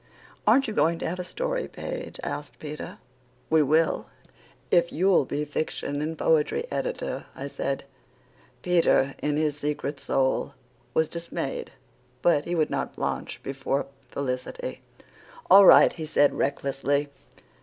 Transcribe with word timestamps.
"Aren't 0.47 0.67
you 0.67 0.73
going 0.73 0.97
to 0.97 1.07
have 1.07 1.19
a 1.19 1.23
story 1.23 1.67
page?" 1.67 2.19
asked 2.23 2.57
Peter. 2.57 2.97
"We 3.51 3.61
will, 3.61 4.07
if 4.71 4.91
you'll 4.91 5.25
be 5.25 5.45
fiction 5.45 6.01
and 6.01 6.17
poetry 6.17 6.65
editor," 6.71 7.27
I 7.35 7.45
said. 7.47 7.83
Peter, 8.63 9.13
in 9.21 9.37
his 9.37 9.55
secret 9.59 9.99
soul, 9.99 10.55
was 10.95 11.07
dismayed, 11.07 11.71
but 12.23 12.45
he 12.45 12.55
would 12.55 12.71
not 12.71 12.95
blanch 12.95 13.41
before 13.43 13.85
Felicity. 14.09 14.81
"All 15.51 15.65
right," 15.67 15.93
he 15.93 16.07
said, 16.07 16.33
recklessly. 16.33 17.09